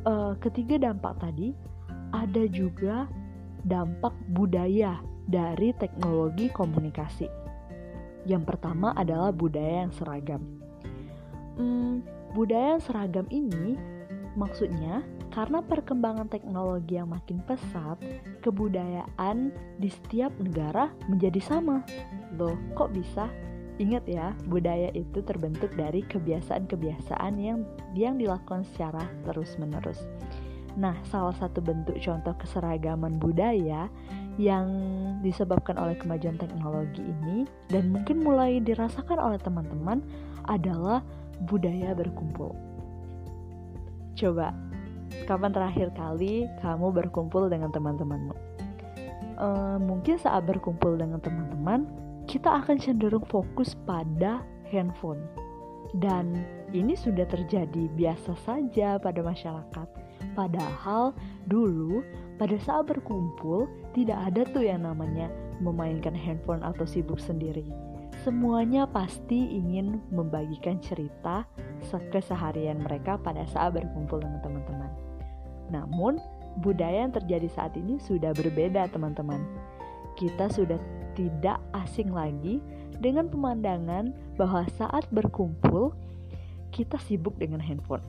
uh, 0.06 0.34
ketiga 0.42 0.90
dampak 0.90 1.18
tadi 1.22 1.54
ada 2.16 2.44
juga 2.50 3.06
dampak 3.68 4.16
budaya 4.32 4.98
dari 5.28 5.76
teknologi 5.76 6.48
komunikasi. 6.50 7.28
Yang 8.28 8.44
pertama 8.56 8.96
adalah 8.96 9.32
budaya 9.32 9.88
yang 9.88 9.94
seragam. 9.96 10.44
Hmm, 11.60 12.04
budaya 12.32 12.80
yang 12.80 12.84
seragam 12.84 13.28
ini 13.32 13.76
maksudnya 14.38 15.04
karena 15.34 15.60
perkembangan 15.60 16.32
teknologi 16.32 16.96
yang 16.96 17.12
makin 17.12 17.44
pesat, 17.44 18.00
kebudayaan 18.42 19.52
di 19.78 19.90
setiap 19.92 20.32
negara 20.40 20.90
menjadi 21.12 21.42
sama. 21.44 21.84
Loh, 22.40 22.56
kok 22.74 22.96
bisa? 22.96 23.28
Ingat 23.78 24.10
ya, 24.10 24.34
budaya 24.50 24.90
itu 24.98 25.22
terbentuk 25.22 25.70
dari 25.78 26.02
kebiasaan-kebiasaan 26.02 27.34
yang 27.38 27.62
yang 27.94 28.18
dilakukan 28.18 28.66
secara 28.74 29.06
terus-menerus. 29.22 30.02
Nah, 30.78 30.98
salah 31.10 31.34
satu 31.38 31.62
bentuk 31.62 31.98
contoh 32.02 32.34
keseragaman 32.38 33.18
budaya 33.22 33.90
yang 34.38 34.70
disebabkan 35.26 35.78
oleh 35.82 35.98
kemajuan 35.98 36.38
teknologi 36.38 37.02
ini 37.02 37.50
dan 37.74 37.90
mungkin 37.90 38.22
mulai 38.22 38.62
dirasakan 38.62 39.18
oleh 39.18 39.42
teman-teman 39.42 40.02
adalah 40.46 41.02
budaya 41.50 41.98
berkumpul. 41.98 42.54
Coba, 44.18 44.54
kapan 45.30 45.54
terakhir 45.54 45.94
kali 45.94 46.46
kamu 46.62 46.94
berkumpul 46.94 47.50
dengan 47.50 47.70
teman-temanmu? 47.74 48.34
Uh, 49.38 49.78
mungkin 49.78 50.18
saat 50.18 50.46
berkumpul 50.50 50.98
dengan 50.98 51.22
teman-teman, 51.22 51.86
kita 52.28 52.62
akan 52.64 52.78
cenderung 52.78 53.26
fokus 53.32 53.74
pada 53.88 54.44
handphone. 54.70 55.24
Dan 55.96 56.44
ini 56.76 57.00
sudah 57.00 57.24
terjadi 57.26 57.88
biasa 57.96 58.36
saja 58.44 59.00
pada 59.00 59.24
masyarakat 59.24 59.88
Padahal 60.38 61.18
dulu 61.50 62.06
pada 62.38 62.54
saat 62.62 62.86
berkumpul 62.86 63.66
tidak 63.98 64.22
ada 64.30 64.46
tuh 64.54 64.62
yang 64.62 64.86
namanya 64.86 65.34
memainkan 65.58 66.14
handphone 66.14 66.62
atau 66.62 66.86
sibuk 66.86 67.18
sendiri. 67.18 67.66
Semuanya 68.22 68.86
pasti 68.86 69.58
ingin 69.58 69.98
membagikan 70.14 70.78
cerita 70.78 71.50
keseharian 72.14 72.86
mereka 72.86 73.18
pada 73.18 73.50
saat 73.50 73.74
berkumpul 73.74 74.22
dengan 74.22 74.42
teman-teman. 74.46 74.92
Namun, 75.74 76.22
budaya 76.62 77.08
yang 77.08 77.14
terjadi 77.14 77.50
saat 77.50 77.74
ini 77.74 77.98
sudah 77.98 78.34
berbeda, 78.38 78.90
teman-teman. 78.94 79.42
Kita 80.18 80.50
sudah 80.54 80.78
tidak 81.18 81.58
asing 81.74 82.14
lagi 82.14 82.62
dengan 83.02 83.26
pemandangan 83.26 84.14
bahwa 84.38 84.70
saat 84.78 85.10
berkumpul 85.10 85.98
kita 86.70 87.02
sibuk 87.02 87.34
dengan 87.42 87.58
handphone. 87.58 88.06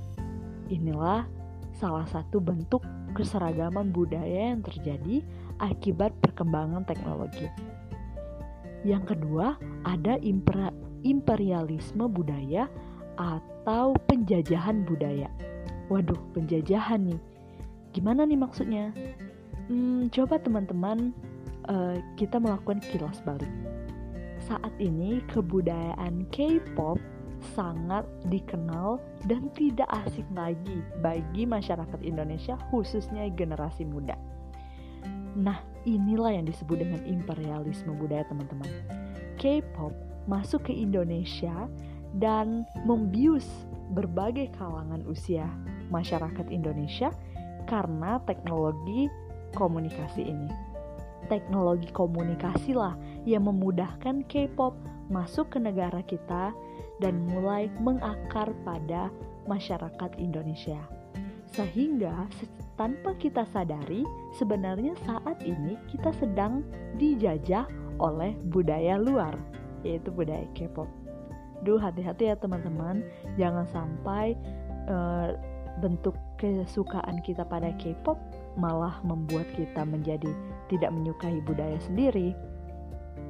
Inilah 0.69 1.25
salah 1.73 2.05
satu 2.05 2.37
bentuk 2.37 2.85
keseragaman 3.17 3.89
budaya 3.89 4.53
yang 4.53 4.61
terjadi 4.61 5.25
akibat 5.57 6.13
perkembangan 6.21 6.85
teknologi. 6.85 7.49
Yang 8.85 9.17
kedua, 9.17 9.57
ada 9.89 10.21
imperialisme 11.03 12.05
budaya 12.07 12.69
atau 13.19 13.97
penjajahan 14.07 14.87
budaya. 14.87 15.33
Waduh, 15.89 16.21
penjajahan 16.37 17.09
nih. 17.09 17.21
Gimana 17.97 18.29
nih 18.29 18.39
maksudnya? 18.39 18.93
Hmm, 19.67 20.13
coba 20.13 20.39
teman-teman 20.39 21.11
uh, 21.69 21.97
kita 22.17 22.41
melakukan 22.41 22.83
kilas 22.91 23.21
balik. 23.23 23.51
Saat 24.49 24.73
ini 24.81 25.21
kebudayaan 25.29 26.25
K-pop 26.33 26.97
sangat 27.55 28.03
dikenal 28.27 28.99
dan 29.31 29.47
tidak 29.55 29.87
asing 30.05 30.27
lagi 30.35 30.83
bagi 31.05 31.47
masyarakat 31.47 32.01
Indonesia, 32.03 32.59
khususnya 32.73 33.29
generasi 33.31 33.87
muda. 33.87 34.19
Nah, 35.39 35.63
inilah 35.87 36.35
yang 36.35 36.51
disebut 36.51 36.83
dengan 36.83 36.99
imperialisme 37.07 37.95
budaya, 37.95 38.27
teman-teman. 38.27 38.67
K-pop 39.39 39.95
masuk 40.27 40.67
ke 40.67 40.75
Indonesia 40.75 41.71
dan 42.19 42.67
membius 42.83 43.47
berbagai 43.95 44.51
kalangan 44.59 45.05
usia 45.07 45.47
masyarakat 45.89 46.49
Indonesia 46.51 47.13
karena 47.69 48.19
teknologi 48.25 49.07
komunikasi 49.57 50.27
ini. 50.27 50.68
Teknologi 51.27 51.91
komunikasi 51.91 52.79
lah 52.79 52.95
yang 53.27 53.51
memudahkan 53.51 54.23
K-pop 54.31 54.79
masuk 55.11 55.57
ke 55.57 55.59
negara 55.59 56.01
kita 56.07 56.55
dan 57.03 57.27
mulai 57.27 57.67
mengakar 57.83 58.55
pada 58.63 59.11
masyarakat 59.51 60.11
Indonesia. 60.21 60.79
Sehingga 61.51 62.29
tanpa 62.79 63.17
kita 63.19 63.43
sadari, 63.51 64.05
sebenarnya 64.37 64.95
saat 65.03 65.43
ini 65.43 65.75
kita 65.91 66.15
sedang 66.15 66.63
dijajah 67.01 67.67
oleh 67.99 68.37
budaya 68.53 69.01
luar, 69.01 69.35
yaitu 69.83 70.13
budaya 70.13 70.45
K-pop. 70.55 70.87
Duh, 71.67 71.81
hati-hati 71.81 72.31
ya 72.31 72.37
teman-teman, 72.39 73.03
jangan 73.35 73.67
sampai 73.67 74.39
uh, 74.87 75.35
bentuk 75.83 76.15
kesukaan 76.39 77.23
kita 77.23 77.43
pada 77.47 77.75
K-pop 77.79 78.19
malah 78.59 78.99
membuat 79.03 79.47
kita 79.55 79.83
menjadi 79.87 80.31
tidak 80.69 80.95
menyukai 80.95 81.41
budaya 81.43 81.77
sendiri. 81.83 82.33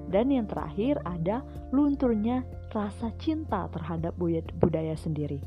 Dan 0.09 0.33
yang 0.33 0.49
terakhir 0.49 1.01
ada 1.05 1.45
lunturnya 1.71 2.45
rasa 2.73 3.13
cinta 3.21 3.69
terhadap 3.73 4.17
budaya 4.61 4.97
sendiri. 4.97 5.41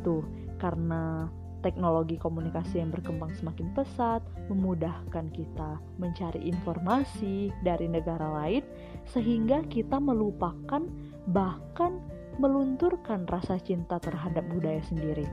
Tuh, 0.00 0.24
karena 0.56 1.28
teknologi 1.62 2.18
komunikasi 2.18 2.82
yang 2.82 2.90
berkembang 2.90 3.30
semakin 3.38 3.70
pesat 3.72 4.20
memudahkan 4.50 5.30
kita 5.30 5.78
mencari 5.96 6.42
informasi 6.50 7.54
dari 7.62 7.86
negara 7.86 8.26
lain 8.42 8.66
sehingga 9.06 9.62
kita 9.70 10.02
melupakan 10.02 10.82
bahkan 11.30 12.02
melunturkan 12.42 13.24
rasa 13.30 13.56
cinta 13.62 14.02
terhadap 14.02 14.42
budaya 14.50 14.82
sendiri. 14.82 15.24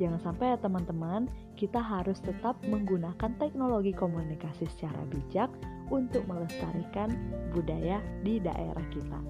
Jangan 0.00 0.20
sampai 0.24 0.56
ya 0.56 0.58
teman-teman, 0.58 1.28
kita 1.56 1.78
harus 1.78 2.18
tetap 2.24 2.56
menggunakan 2.64 3.36
teknologi 3.36 3.92
komunikasi 3.92 4.64
secara 4.72 5.04
bijak 5.12 5.52
untuk 5.92 6.24
melestarikan 6.24 7.12
budaya 7.52 8.00
di 8.24 8.40
daerah 8.40 8.84
kita. 8.88 9.20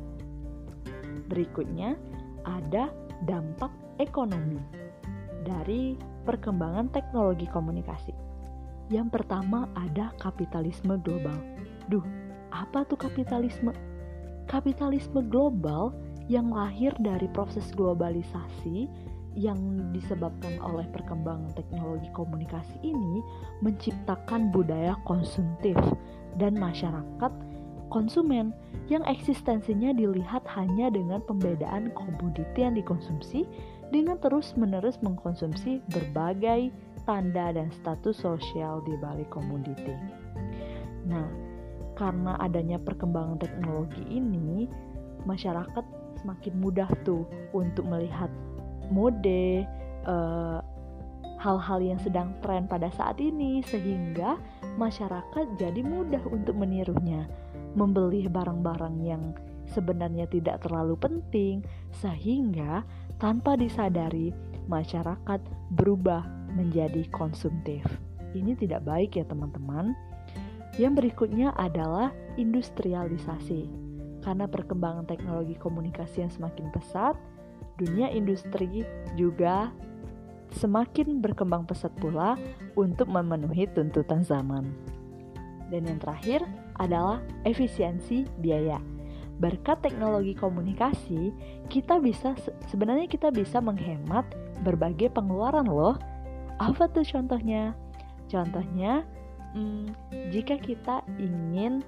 Berikutnya, 1.27 1.99
ada 2.47 2.91
dampak 3.27 3.71
ekonomi 3.99 4.59
dari 5.43 5.99
perkembangan 6.23 6.91
teknologi 6.95 7.51
komunikasi. 7.51 8.15
Yang 8.91 9.19
pertama 9.19 9.67
ada 9.75 10.15
kapitalisme 10.23 10.99
global. 11.03 11.35
Duh, 11.91 12.05
apa 12.55 12.87
tuh 12.87 12.99
kapitalisme? 12.99 13.75
Kapitalisme 14.47 15.25
global 15.27 15.95
yang 16.31 16.55
lahir 16.55 16.95
dari 17.03 17.27
proses 17.31 17.67
globalisasi 17.75 18.87
yang 19.33 19.59
disebabkan 19.97 20.61
oleh 20.61 20.85
perkembangan 20.93 21.53
teknologi 21.57 22.09
komunikasi 22.13 22.77
ini 22.85 23.25
menciptakan 23.65 24.53
budaya 24.53 24.93
konsumtif 25.09 25.77
dan 26.37 26.57
masyarakat 26.57 27.33
konsumen 27.93 28.57
yang 28.89 29.05
eksistensinya 29.05 29.93
dilihat 29.93 30.45
hanya 30.53 30.89
dengan 30.89 31.21
pembedaan 31.25 31.93
komoditi 31.93 32.65
yang 32.65 32.77
dikonsumsi 32.77 33.45
dengan 33.93 34.17
terus-menerus 34.21 34.97
mengkonsumsi 35.05 35.85
berbagai 35.93 36.73
tanda 37.05 37.53
dan 37.53 37.69
status 37.77 38.25
sosial 38.25 38.81
di 38.89 38.97
balik 38.97 39.29
komoditi. 39.29 39.93
Nah, 41.05 41.29
karena 41.97 42.41
adanya 42.41 42.81
perkembangan 42.81 43.37
teknologi 43.37 44.01
ini, 44.09 44.65
masyarakat 45.29 45.85
semakin 46.25 46.55
mudah 46.57 46.89
tuh 47.05 47.29
untuk 47.53 47.85
melihat 47.85 48.33
mode, 48.91 49.69
uh, 50.09 50.59
hal-hal 51.43 51.79
yang 51.83 51.99
sedang 51.99 52.35
tren 52.43 52.71
pada 52.71 52.91
saat 52.95 53.19
ini, 53.19 53.63
sehingga 53.67 54.39
masyarakat 54.79 55.59
jadi 55.59 55.83
mudah 55.83 56.23
untuk 56.31 56.55
menirunya, 56.55 57.27
membeli 57.75 58.31
barang-barang 58.31 58.97
yang 59.03 59.35
sebenarnya 59.71 60.31
tidak 60.31 60.63
terlalu 60.63 60.95
penting, 60.99 61.67
sehingga 61.99 62.87
tanpa 63.19 63.59
disadari 63.59 64.31
masyarakat 64.71 65.41
berubah 65.75 66.23
menjadi 66.55 67.07
konsumtif. 67.11 67.83
Ini 68.33 68.57
tidak 68.57 68.87
baik 68.87 69.19
ya 69.19 69.25
teman-teman. 69.27 69.93
Yang 70.81 71.05
berikutnya 71.05 71.53
adalah 71.59 72.15
industrialisasi. 72.41 73.69
Karena 74.23 74.47
perkembangan 74.47 75.05
teknologi 75.05 75.59
komunikasi 75.59 76.25
yang 76.25 76.33
semakin 76.33 76.71
pesat, 76.71 77.19
dunia 77.81 78.13
industri 78.13 78.85
juga 79.17 79.73
semakin 80.53 81.25
berkembang 81.25 81.65
pesat 81.65 81.93
pula 81.97 82.37
untuk 82.77 83.09
memenuhi 83.09 83.69
tuntutan 83.73 84.21
zaman. 84.21 84.69
Dan 85.73 85.89
yang 85.89 85.99
terakhir 86.01 86.45
adalah 86.77 87.25
efisiensi 87.49 88.29
biaya. 88.45 88.77
Berkat 89.41 89.81
teknologi 89.81 90.37
komunikasi, 90.37 91.33
kita 91.73 91.97
bisa 91.99 92.37
sebenarnya 92.69 93.09
kita 93.09 93.33
bisa 93.33 93.59
menghemat 93.59 94.29
berbagai 94.61 95.09
pengeluaran 95.17 95.67
loh. 95.67 95.97
Apa 96.61 96.87
tuh 96.93 97.03
contohnya? 97.03 97.73
Contohnya, 98.29 99.03
hmm, 99.57 99.97
jika 100.31 100.61
kita 100.61 101.01
ingin 101.17 101.81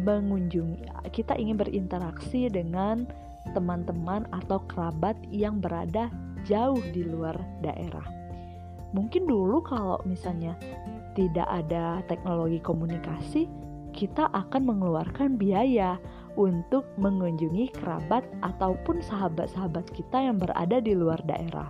mengunjungi, 0.00 0.86
kita 1.12 1.36
ingin 1.36 1.58
berinteraksi 1.60 2.48
dengan 2.48 3.04
teman-teman 3.50 4.24
atau 4.30 4.62
kerabat 4.70 5.18
yang 5.34 5.58
berada 5.58 6.08
jauh 6.46 6.80
di 6.94 7.02
luar 7.02 7.34
daerah. 7.62 8.06
Mungkin 8.94 9.26
dulu 9.26 9.64
kalau 9.64 9.98
misalnya 10.06 10.54
tidak 11.18 11.48
ada 11.50 12.00
teknologi 12.06 12.62
komunikasi, 12.62 13.50
kita 13.92 14.28
akan 14.32 14.62
mengeluarkan 14.64 15.36
biaya 15.36 16.00
untuk 16.38 16.88
mengunjungi 16.96 17.76
kerabat 17.76 18.24
ataupun 18.40 19.04
sahabat-sahabat 19.04 19.84
kita 19.92 20.32
yang 20.32 20.40
berada 20.40 20.80
di 20.80 20.96
luar 20.96 21.20
daerah. 21.28 21.68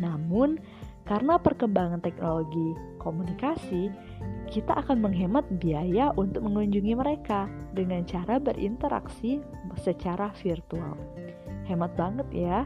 Namun, 0.00 0.56
Karena 1.04 1.36
perkembangan 1.36 2.00
teknologi 2.00 2.72
komunikasi, 2.96 3.92
kita 4.54 4.70
akan 4.78 5.02
menghemat 5.02 5.42
biaya 5.58 6.14
untuk 6.14 6.46
mengunjungi 6.46 6.94
mereka 6.94 7.50
dengan 7.74 8.06
cara 8.06 8.38
berinteraksi 8.38 9.42
secara 9.82 10.30
virtual. 10.38 10.94
Hemat 11.66 11.98
banget 11.98 12.28
ya, 12.30 12.62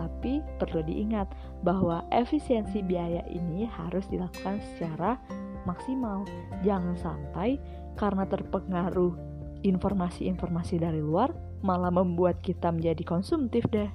tapi 0.00 0.40
perlu 0.56 0.80
diingat 0.80 1.28
bahwa 1.60 2.08
efisiensi 2.08 2.80
biaya 2.80 3.20
ini 3.28 3.68
harus 3.68 4.08
dilakukan 4.08 4.64
secara 4.72 5.20
maksimal. 5.68 6.24
Jangan 6.64 6.96
sampai 6.96 7.60
karena 8.00 8.24
terpengaruh 8.24 9.12
informasi-informasi 9.60 10.80
dari 10.80 11.04
luar 11.04 11.36
malah 11.60 11.92
membuat 11.92 12.40
kita 12.40 12.72
menjadi 12.72 13.04
konsumtif 13.04 13.68
deh. 13.68 13.92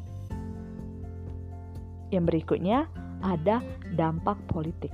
Yang 2.13 2.23
berikutnya 2.29 2.85
ada 3.25 3.65
dampak 3.97 4.37
politik. 4.45 4.93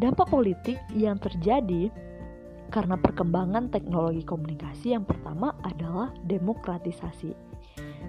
Dampak 0.00 0.32
politik 0.32 0.80
yang 0.96 1.20
terjadi 1.20 1.92
karena 2.72 2.96
perkembangan 2.96 3.68
teknologi 3.68 4.24
komunikasi 4.24 4.96
yang 4.96 5.04
pertama 5.04 5.52
adalah 5.60 6.08
demokratisasi. 6.24 7.36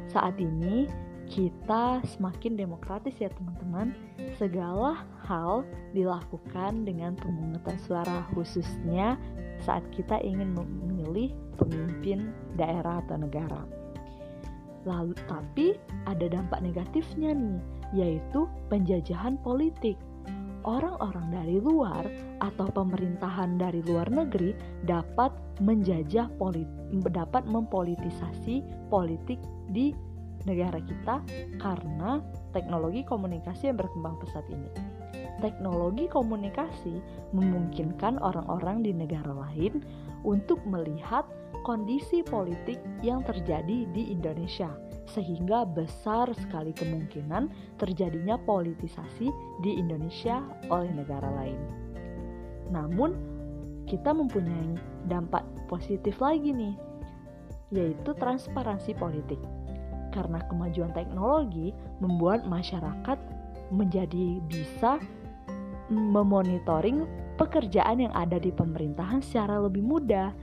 Saat 0.08 0.39
ini 0.39 0.88
kita 1.27 1.99
semakin 2.15 2.56
demokratis 2.56 3.19
ya 3.19 3.27
teman-teman. 3.36 3.91
Segala 4.39 5.04
hal 5.27 5.67
dilakukan 5.91 6.88
dengan 6.88 7.19
pemungutan 7.19 7.75
suara 7.84 8.23
khususnya 8.32 9.19
saat 9.60 9.84
kita 9.91 10.15
ingin 10.23 10.56
memilih 10.56 11.36
pemimpin 11.60 12.32
daerah 12.56 13.04
atau 13.04 13.19
negara. 13.19 13.67
Lalu 14.88 15.13
tapi 15.27 15.67
ada 16.08 16.25
dampak 16.25 16.63
negatifnya 16.63 17.36
nih, 17.36 17.60
yaitu 17.93 18.47
penjajahan 18.71 19.36
politik. 19.43 19.99
Orang-orang 20.62 21.34
dari 21.34 21.58
luar 21.58 22.06
atau 22.38 22.69
pemerintahan 22.69 23.58
dari 23.58 23.82
luar 23.82 24.13
negeri 24.13 24.54
dapat 24.86 25.34
menjajah 25.58 26.30
dapat 27.10 27.43
mempolitisasi 27.50 28.62
politik 28.93 29.41
di 29.74 29.93
negara 30.45 30.78
kita 30.82 31.21
karena 31.62 32.21
teknologi 32.54 33.02
komunikasi 33.06 33.74
yang 33.74 33.78
berkembang 33.82 34.17
pesat 34.21 34.45
ini. 34.50 34.69
Teknologi 35.41 36.06
komunikasi 36.06 37.02
memungkinkan 37.34 38.21
orang-orang 38.21 38.86
di 38.86 38.93
negara 38.93 39.34
lain 39.34 39.82
untuk 40.21 40.62
melihat 40.69 41.26
kondisi 41.65 42.21
politik 42.21 42.78
yang 43.02 43.26
terjadi 43.26 43.89
di 43.89 44.13
Indonesia 44.13 44.69
sehingga 45.10 45.66
besar 45.66 46.30
sekali 46.38 46.72
kemungkinan 46.72 47.50
terjadinya 47.82 48.38
politisasi 48.46 49.28
di 49.66 49.72
Indonesia 49.82 50.42
oleh 50.70 50.92
negara 50.94 51.30
lain. 51.42 51.60
Namun, 52.72 53.12
kita 53.90 54.16
mempunyai 54.16 54.80
dampak 55.10 55.44
positif 55.68 56.22
lagi 56.24 56.56
nih, 56.56 56.76
yaitu 57.74 58.16
transparansi 58.16 58.96
politik. 58.96 59.40
Karena 60.12 60.44
kemajuan 60.48 60.92
teknologi 60.92 61.72
membuat 62.00 62.44
masyarakat 62.48 63.20
menjadi 63.72 64.44
bisa 64.48 65.00
memonitoring 65.92 67.08
pekerjaan 67.40 68.04
yang 68.08 68.14
ada 68.16 68.40
di 68.40 68.52
pemerintahan 68.52 69.24
secara 69.24 69.60
lebih 69.60 69.84
mudah. 69.84 70.36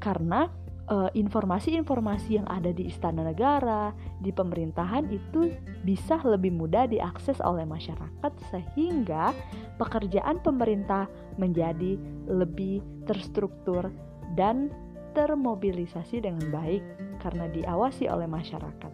Karena 0.00 0.48
Eh, 0.90 1.22
informasi-informasi 1.22 2.42
yang 2.42 2.50
ada 2.50 2.74
di 2.74 2.90
istana 2.90 3.22
negara, 3.22 3.94
di 4.18 4.34
pemerintahan 4.34 5.06
itu 5.06 5.54
bisa 5.86 6.18
lebih 6.26 6.50
mudah 6.50 6.90
diakses 6.90 7.38
oleh 7.38 7.62
masyarakat 7.62 8.32
sehingga 8.50 9.30
pekerjaan 9.78 10.42
pemerintah 10.42 11.06
menjadi 11.38 11.94
lebih 12.26 12.82
terstruktur 13.06 13.86
dan 14.34 14.74
termobilisasi 15.14 16.26
dengan 16.26 16.50
baik 16.50 16.82
karena 17.22 17.46
diawasi 17.46 18.10
oleh 18.10 18.26
masyarakat. 18.26 18.90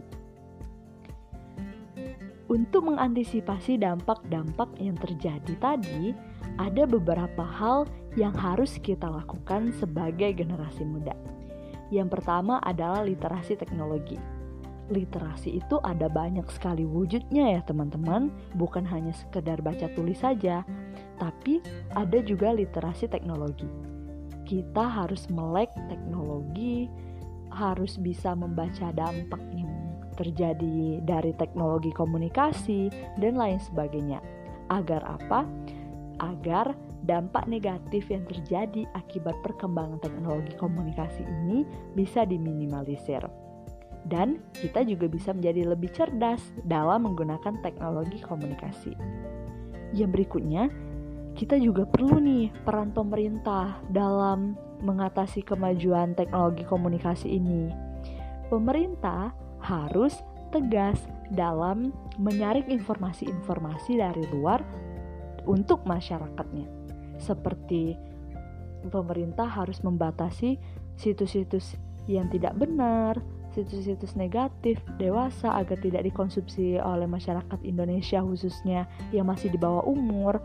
Untuk 2.53 2.93
mengantisipasi 2.93 3.81
dampak-dampak 3.81 4.69
yang 4.85 5.01
terjadi 5.01 5.55
tadi, 5.57 6.13
ada 6.61 6.85
beberapa 6.85 7.41
hal 7.41 7.89
yang 8.21 8.37
harus 8.37 8.77
kita 8.85 9.09
lakukan 9.09 9.73
sebagai 9.81 10.37
generasi 10.37 10.85
muda. 10.85 11.36
Yang 11.91 12.19
pertama 12.19 12.59
adalah 12.63 13.07
literasi 13.07 13.55
teknologi. 13.55 14.19
Literasi 14.87 15.59
itu 15.59 15.83
ada 15.83 16.07
banyak 16.07 16.47
sekali 16.51 16.87
wujudnya 16.87 17.59
ya 17.59 17.61
teman-teman, 17.67 18.31
bukan 18.55 18.87
hanya 18.87 19.11
sekedar 19.15 19.59
baca 19.59 19.91
tulis 19.99 20.23
saja, 20.23 20.63
tapi 21.19 21.59
ada 21.99 22.23
juga 22.23 22.55
literasi 22.55 23.11
teknologi. 23.11 23.67
Kita 24.47 24.87
harus 24.87 25.27
melek 25.27 25.75
teknologi, 25.91 26.87
harus 27.51 27.99
bisa 27.99 28.39
membaca 28.39 28.95
dampak 28.95 29.43
yang 29.51 29.71
terjadi 30.15 31.03
dari 31.05 31.35
teknologi 31.35 31.91
komunikasi 31.93 32.89
dan 33.19 33.35
lain 33.35 33.59
sebagainya. 33.59 34.23
Agar 34.71 35.03
apa? 35.03 35.43
Agar 36.23 36.73
dampak 37.05 37.45
negatif 37.45 38.09
yang 38.09 38.25
terjadi 38.25 38.89
akibat 38.97 39.37
perkembangan 39.45 40.01
teknologi 40.01 40.57
komunikasi 40.57 41.23
ini 41.23 41.69
bisa 41.93 42.25
diminimalisir. 42.25 43.21
Dan 44.07 44.39
kita 44.55 44.87
juga 44.87 45.11
bisa 45.11 45.35
menjadi 45.35 45.67
lebih 45.67 45.91
cerdas 45.91 46.39
dalam 46.63 47.11
menggunakan 47.11 47.59
teknologi 47.61 48.23
komunikasi. 48.23 48.95
Yang 49.93 50.11
berikutnya, 50.15 50.71
kita 51.35 51.59
juga 51.59 51.85
perlu 51.85 52.23
nih 52.23 52.55
peran 52.63 52.95
pemerintah 52.95 53.83
dalam 53.91 54.55
mengatasi 54.81 55.43
kemajuan 55.43 56.15
teknologi 56.15 56.63
komunikasi 56.63 57.35
ini. 57.35 57.75
Pemerintah 58.47 59.35
harus 59.59 60.23
tegas 60.55 61.03
dalam 61.35 61.91
menyaring 62.23 62.71
informasi-informasi 62.71 63.99
dari 63.99 64.23
luar 64.31 64.63
untuk 65.51 65.83
masyarakatnya 65.83 66.76
seperti 67.19 67.97
pemerintah 68.89 69.49
harus 69.49 69.83
membatasi 69.83 70.61
situs-situs 70.97 71.77
yang 72.07 72.31
tidak 72.31 72.55
benar, 72.55 73.19
situs-situs 73.53 74.15
negatif 74.15 74.79
dewasa 75.01 75.57
agar 75.59 75.81
tidak 75.81 76.07
dikonsumsi 76.07 76.79
oleh 76.79 77.09
masyarakat 77.09 77.59
Indonesia 77.67 78.23
khususnya 78.23 78.87
yang 79.11 79.27
masih 79.27 79.51
di 79.51 79.59
bawah 79.59 79.83
umur, 79.89 80.39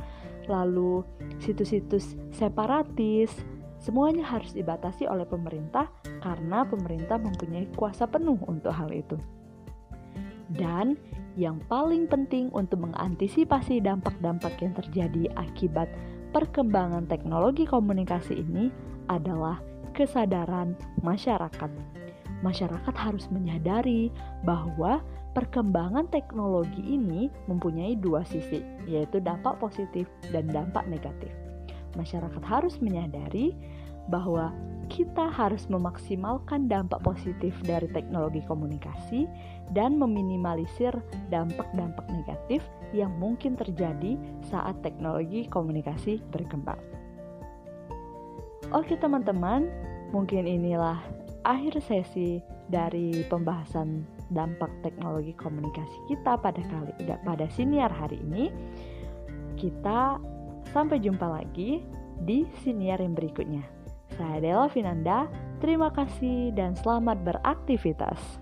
lalu 0.50 1.06
situs-situs 1.44 2.18
separatis, 2.34 3.30
semuanya 3.78 4.26
harus 4.26 4.56
dibatasi 4.56 5.06
oleh 5.06 5.28
pemerintah 5.28 5.92
karena 6.22 6.66
pemerintah 6.66 7.22
mempunyai 7.22 7.70
kuasa 7.78 8.10
penuh 8.10 8.40
untuk 8.48 8.74
hal 8.74 8.90
itu. 8.90 9.20
Dan 10.52 11.00
yang 11.40 11.64
paling 11.72 12.12
penting 12.12 12.52
untuk 12.52 12.84
mengantisipasi 12.84 13.80
dampak-dampak 13.80 14.52
yang 14.60 14.76
terjadi 14.76 15.32
akibat 15.40 15.88
perkembangan 16.32 17.06
teknologi 17.12 17.68
komunikasi 17.68 18.40
ini 18.40 18.72
adalah 19.12 19.60
kesadaran 19.92 20.74
masyarakat. 21.04 21.72
Masyarakat 22.42 22.96
harus 22.98 23.30
menyadari 23.30 24.10
bahwa 24.42 25.04
perkembangan 25.38 26.10
teknologi 26.10 26.82
ini 26.82 27.30
mempunyai 27.46 27.94
dua 28.00 28.26
sisi, 28.26 28.64
yaitu 28.90 29.22
dampak 29.22 29.60
positif 29.62 30.10
dan 30.34 30.50
dampak 30.50 30.88
negatif. 30.90 31.30
Masyarakat 32.00 32.42
harus 32.48 32.80
menyadari 32.80 33.54
bahwa 34.10 34.56
kita 34.92 35.32
harus 35.32 35.72
memaksimalkan 35.72 36.68
dampak 36.68 37.00
positif 37.00 37.56
dari 37.64 37.88
teknologi 37.96 38.44
komunikasi 38.44 39.24
dan 39.72 39.96
meminimalisir 39.96 40.92
dampak-dampak 41.32 42.04
negatif 42.12 42.60
yang 42.92 43.16
mungkin 43.16 43.56
terjadi 43.56 44.20
saat 44.52 44.76
teknologi 44.84 45.48
komunikasi 45.48 46.20
berkembang. 46.36 46.80
Oke 48.76 49.00
teman-teman, 49.00 49.72
mungkin 50.12 50.44
inilah 50.44 51.00
akhir 51.48 51.80
sesi 51.88 52.44
dari 52.68 53.24
pembahasan 53.32 54.04
dampak 54.32 54.72
teknologi 54.84 55.36
komunikasi 55.36 55.98
kita 56.08 56.40
pada 56.40 56.60
kali 56.68 56.92
pada 57.24 57.48
siniar 57.52 57.92
hari 57.92 58.20
ini. 58.20 58.52
Kita 59.56 60.20
sampai 60.72 61.00
jumpa 61.00 61.28
lagi 61.28 61.84
di 62.24 62.44
siniar 62.64 63.00
yang 63.00 63.16
berikutnya. 63.16 63.81
Saya 64.22 64.38
Dela 64.38 64.70
Finanda, 64.70 65.26
terima 65.58 65.90
kasih 65.90 66.54
dan 66.54 66.78
selamat 66.78 67.26
beraktivitas. 67.26 68.41